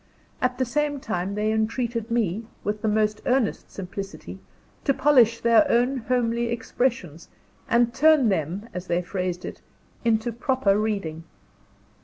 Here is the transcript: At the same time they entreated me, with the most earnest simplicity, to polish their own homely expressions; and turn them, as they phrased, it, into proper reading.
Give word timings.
At 0.41 0.57
the 0.57 0.65
same 0.65 0.99
time 0.99 1.35
they 1.35 1.51
entreated 1.51 2.09
me, 2.09 2.47
with 2.63 2.81
the 2.81 2.87
most 2.87 3.21
earnest 3.27 3.69
simplicity, 3.69 4.39
to 4.83 4.95
polish 4.95 5.39
their 5.41 5.63
own 5.69 5.97
homely 5.97 6.47
expressions; 6.47 7.29
and 7.69 7.93
turn 7.93 8.29
them, 8.29 8.67
as 8.73 8.87
they 8.87 9.03
phrased, 9.03 9.45
it, 9.45 9.61
into 10.03 10.31
proper 10.31 10.75
reading. 10.79 11.25